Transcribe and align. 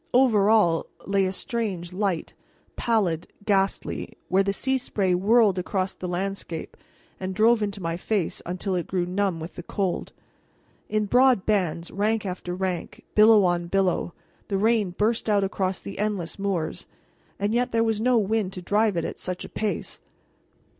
Over 0.15 0.49
all 0.49 0.87
lay 1.05 1.25
a 1.25 1.31
strange 1.31 1.93
light, 1.93 2.33
pallid, 2.75 3.27
ghastly, 3.45 4.13
where 4.29 4.41
the 4.41 4.51
sea 4.51 4.79
spray 4.79 5.13
whirled 5.13 5.59
across 5.59 5.93
the 5.93 6.07
landscape 6.07 6.75
and 7.19 7.35
drove 7.35 7.61
into 7.61 7.83
my 7.83 7.97
face 7.97 8.41
until 8.43 8.73
it 8.73 8.87
grew 8.87 9.05
numb 9.05 9.39
with 9.39 9.53
the 9.53 9.61
cold. 9.61 10.11
In 10.89 11.05
broad 11.05 11.45
bands, 11.45 11.91
rank 11.91 12.25
after 12.25 12.55
rank, 12.55 13.05
billow 13.13 13.43
on 13.45 13.67
billow, 13.67 14.15
the 14.47 14.57
rain 14.57 14.89
burst 14.89 15.29
out 15.29 15.43
across 15.43 15.79
the 15.79 15.99
endless 15.99 16.39
moors, 16.39 16.87
and 17.37 17.53
yet 17.53 17.71
there 17.71 17.83
was 17.83 18.01
no 18.01 18.17
wind 18.17 18.53
to 18.53 18.61
drive 18.63 18.97
it 18.97 19.05
at 19.05 19.19
such 19.19 19.45
a 19.45 19.49
pace. 19.49 20.01